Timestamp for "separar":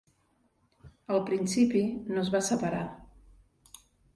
2.51-2.83